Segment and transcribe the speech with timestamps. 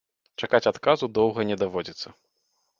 [0.41, 2.07] Чакаць адказу доўга не даводзіцца.